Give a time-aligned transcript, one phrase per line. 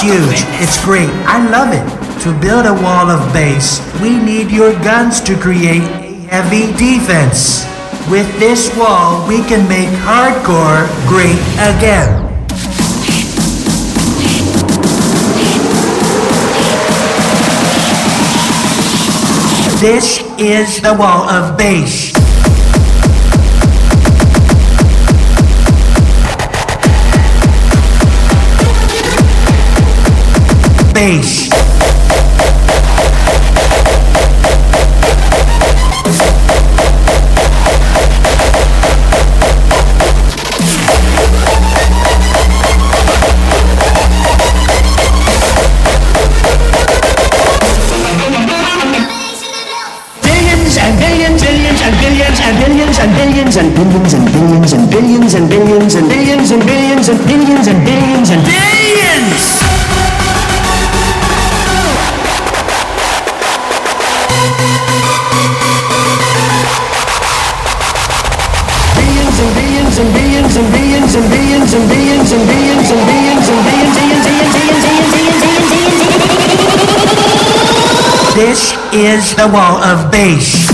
[0.00, 0.62] It's huge.
[0.62, 1.10] It's great.
[1.26, 2.22] I love it.
[2.22, 7.66] To build a wall of bass, we need your guns to create a heavy defense.
[8.08, 12.14] With this wall, we can make hardcore great again.
[19.80, 22.17] This is the wall of bass.
[30.98, 31.48] Bass.
[50.80, 52.96] and billions
[53.56, 58.44] and billions and billions and billions and billions and billions and billions and billions and
[58.44, 59.67] billions
[78.38, 80.67] This is the wall of bass.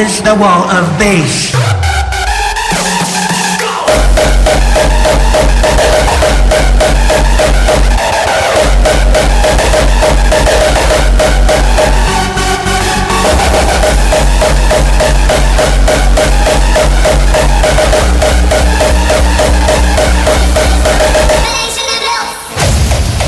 [0.00, 1.52] Is the wall of bass.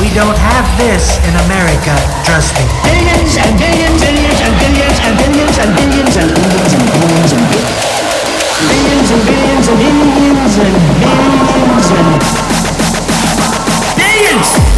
[0.00, 1.92] We don't have this in America,
[2.24, 2.64] trust me.
[2.82, 7.48] Billions and billions, billions and billions and billions and billions and billions and billions and
[8.68, 12.08] billions and billions and billions and billions and
[13.96, 14.71] billions.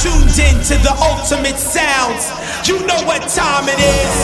[0.00, 2.32] Tuned in to the ultimate sounds.
[2.66, 4.14] You know what time it is.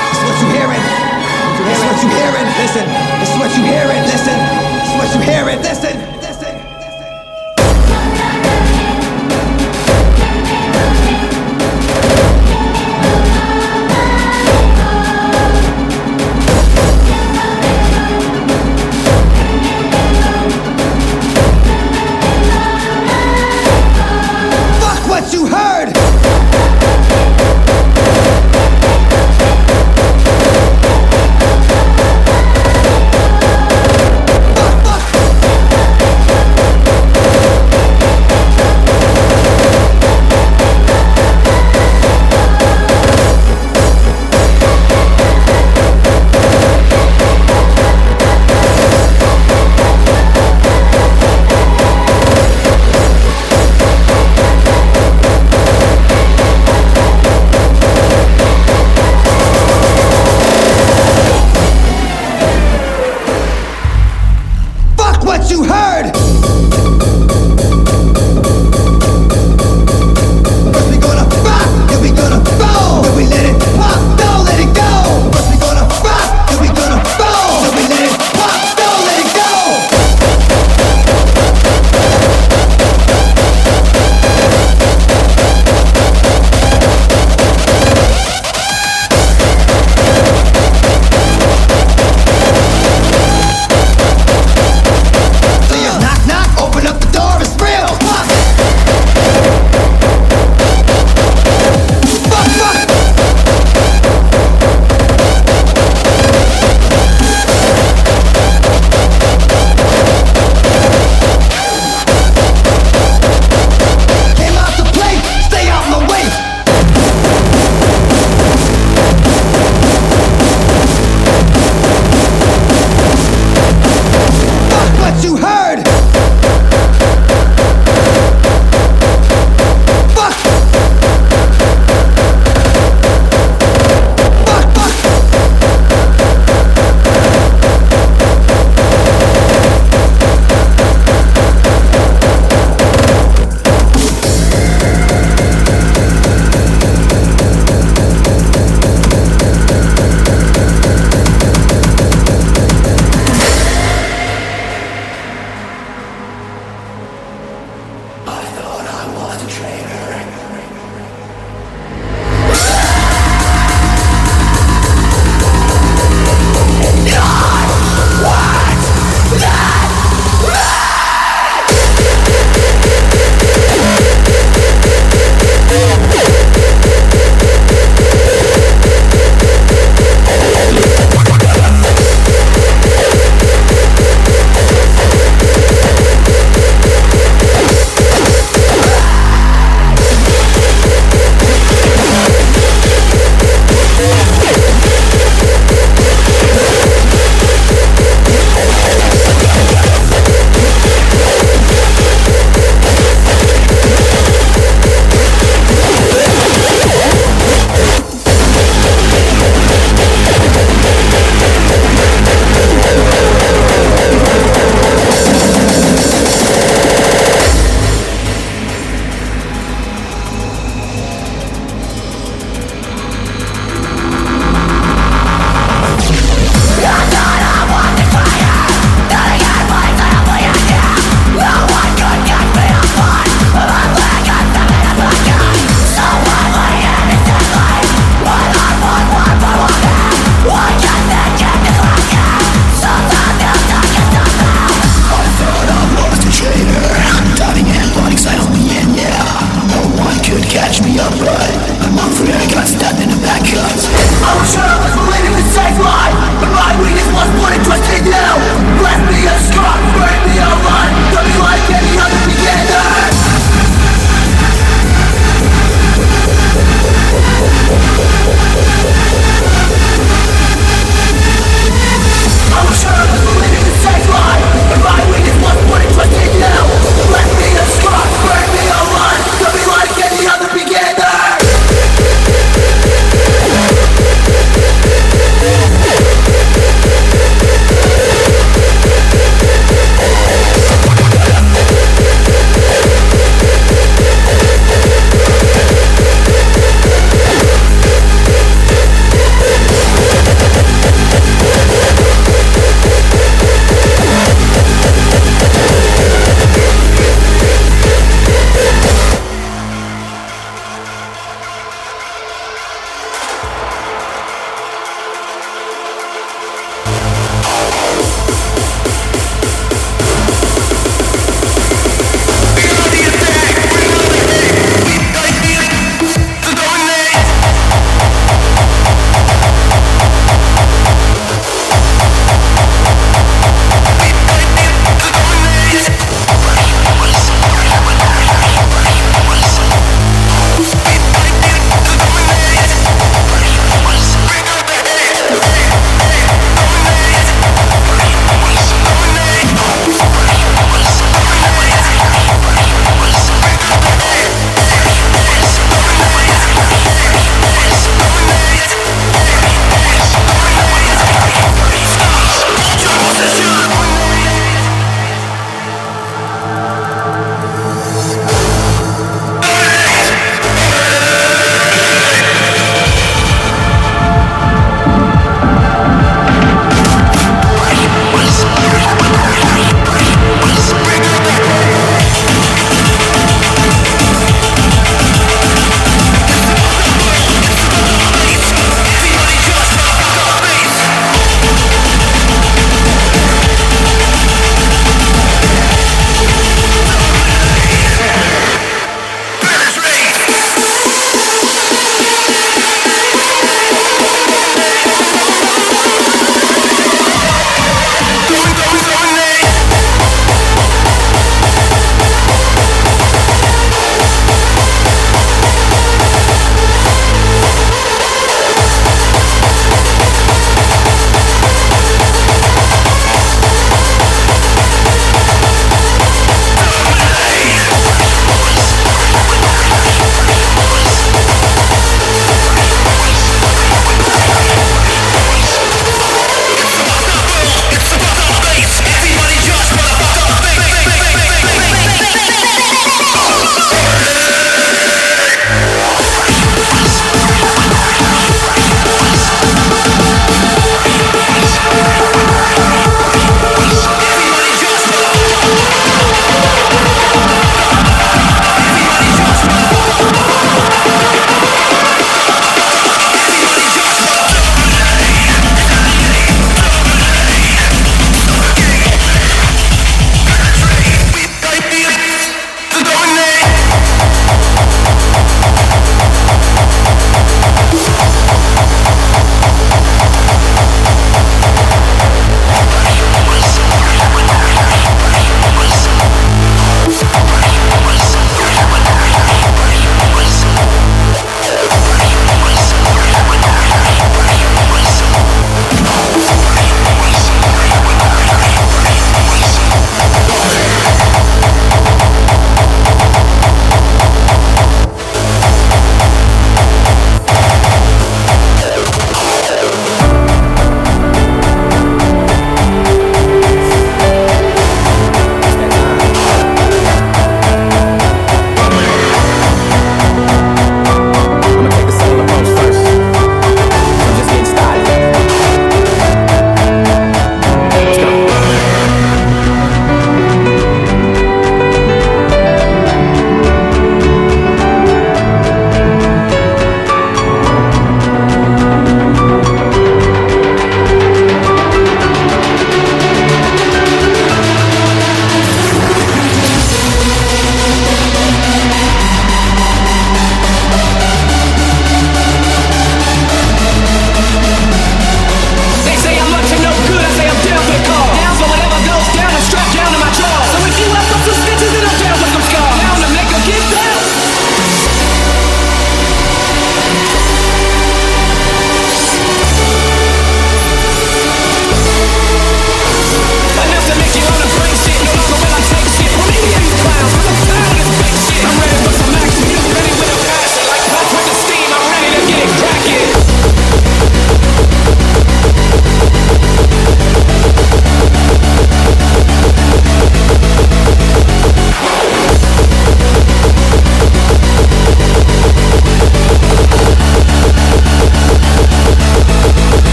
[0.00, 0.84] This is what you hearing.
[1.60, 2.48] This is what you hearing.
[2.56, 2.86] Listen.
[3.20, 4.02] This is what you hearing.
[4.08, 4.38] Listen.
[4.80, 5.58] This is what you hearing.
[5.60, 6.15] Listen.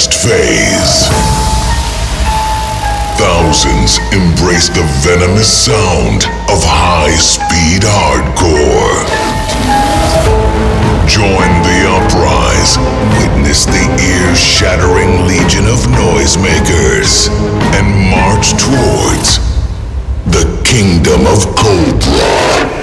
[0.00, 1.08] next phase.
[3.20, 9.04] Thousands embrace the venomous sound of high speed hardcore.
[11.04, 12.78] Join the uprise,
[13.20, 17.28] witness the ear shattering legion of noisemakers,
[17.76, 19.36] and march towards
[20.32, 22.79] the kingdom of Cobra.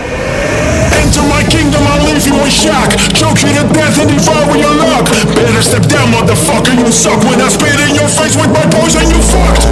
[1.08, 2.92] Enter my kingdom, I'll leave you in shock.
[3.16, 5.08] Choke you to death and devour your luck.
[5.08, 7.24] Better step down, motherfucker, you suck.
[7.24, 9.64] When I spit in your face with my poison, you fucked.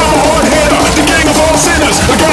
[0.00, 2.31] I'm a hard hitter, the gang of all sinners.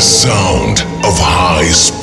[0.00, 1.99] the sound of high speed.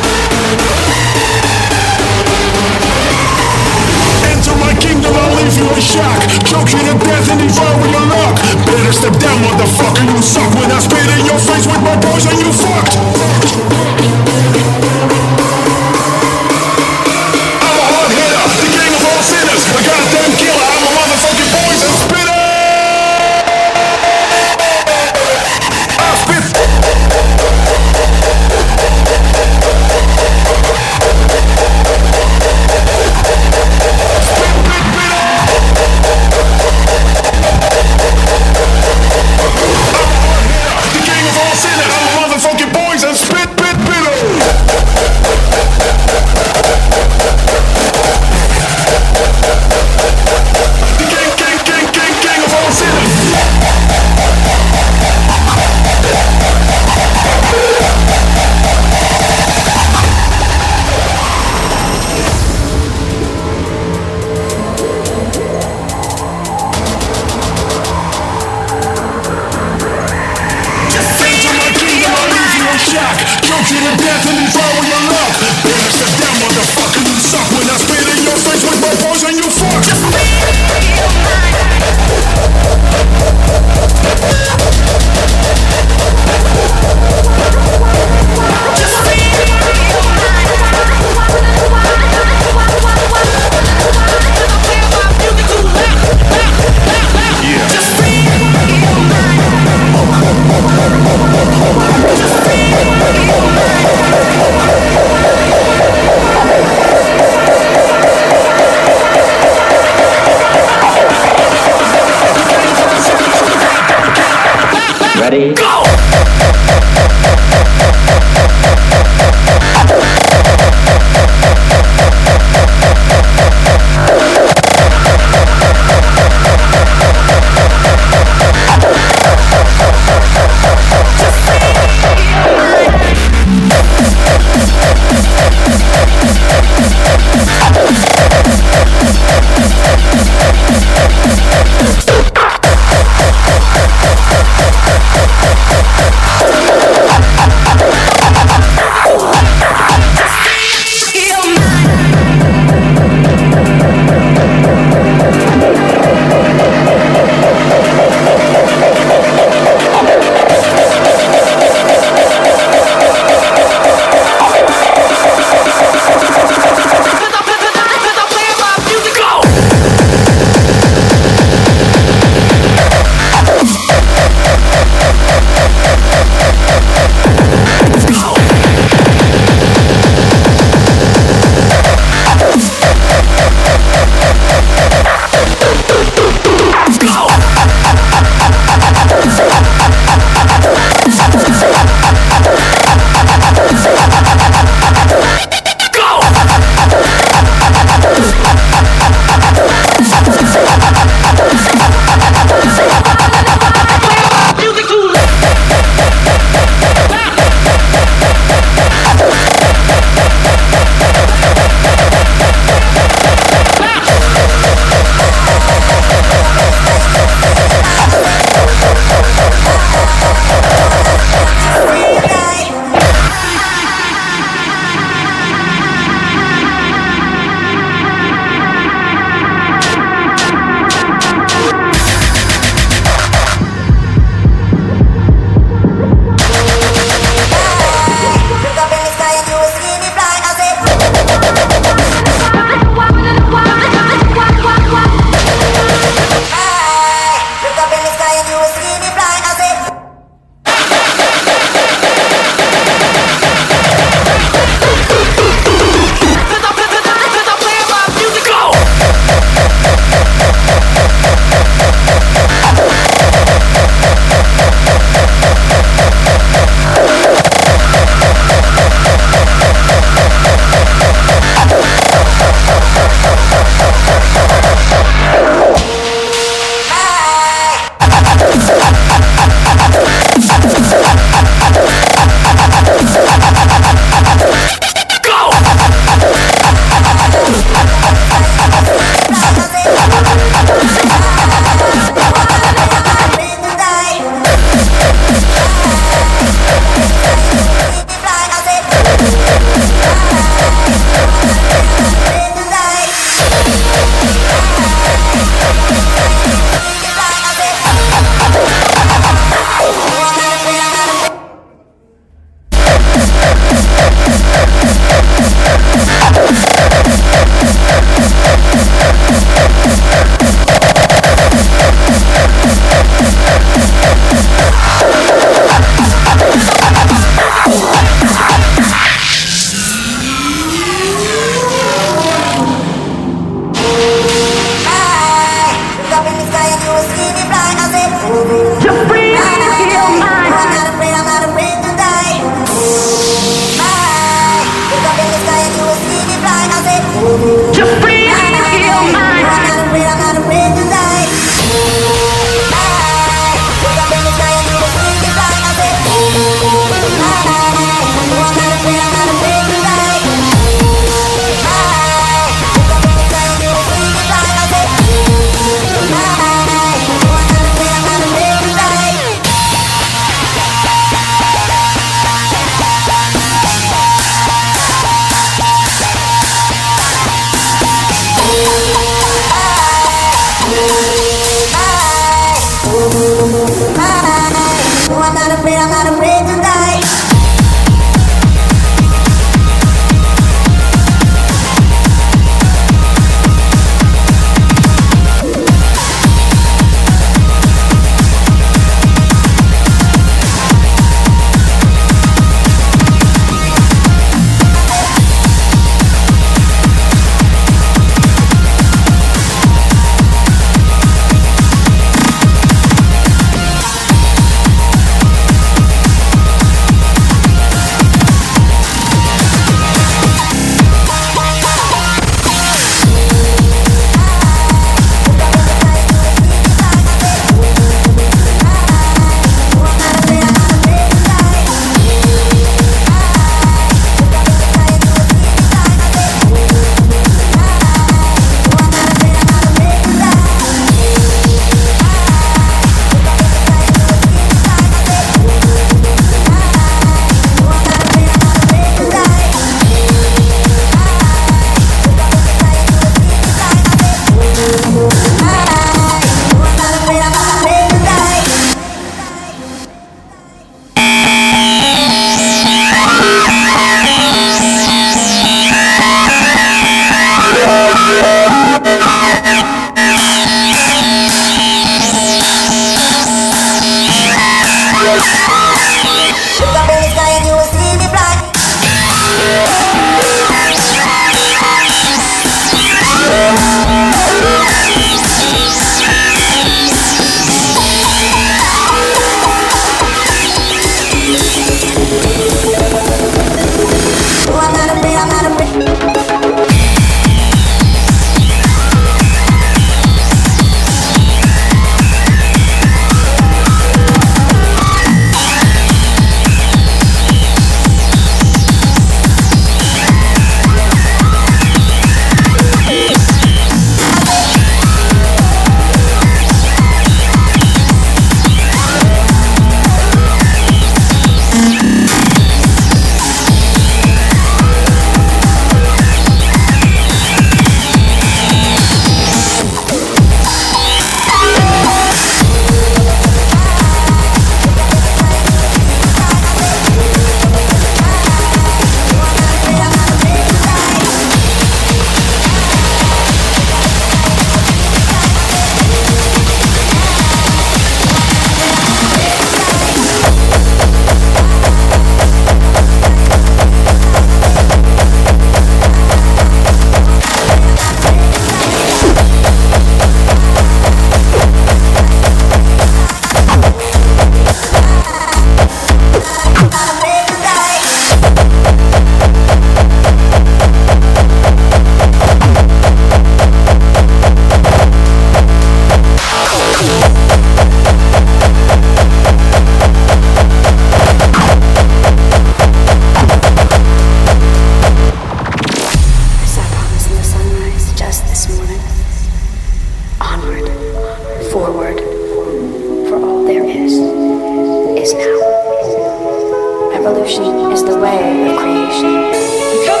[597.01, 600.00] Evolution is the way of creation.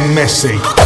[0.00, 0.83] Messy.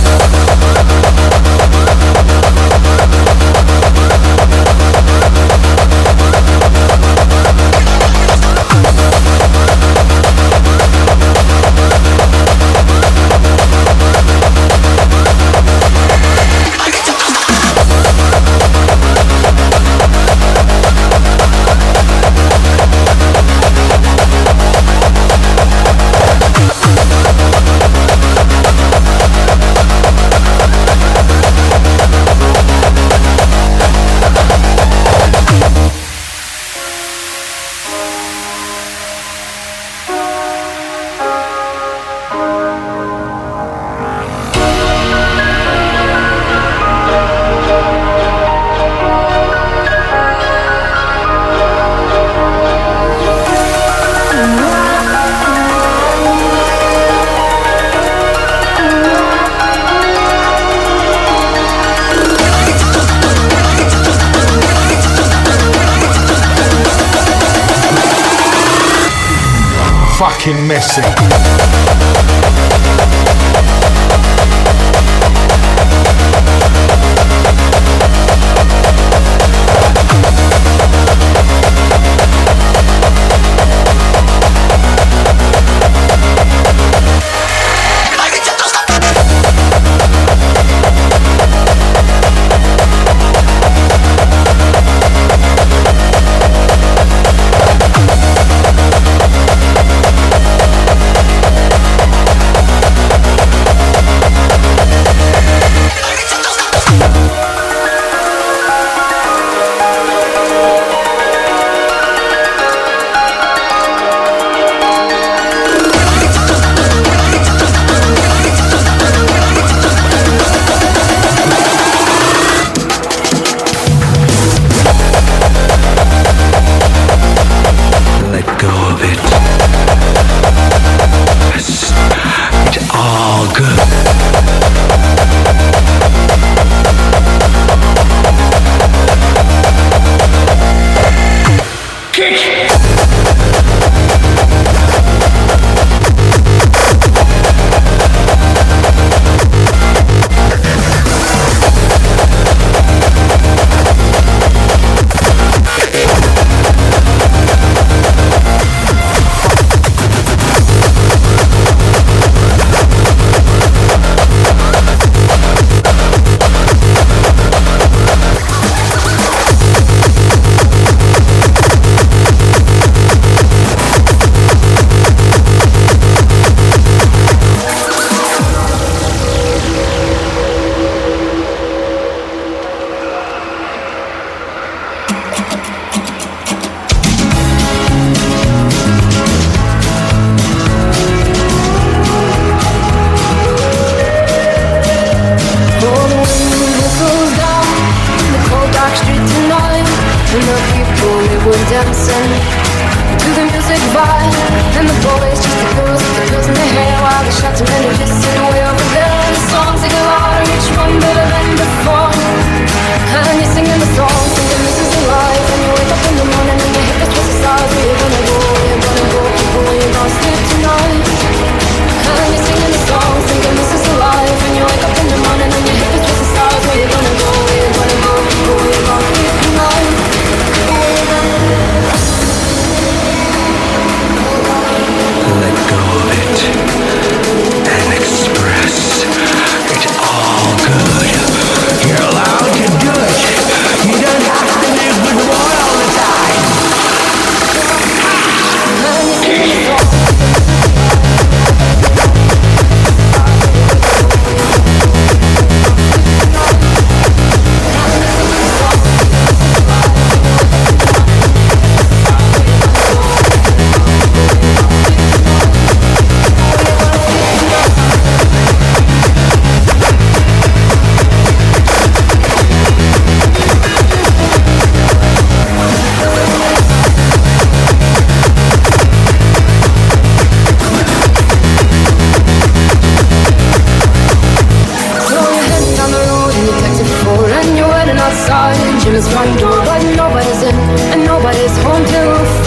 [291.87, 292.38] down to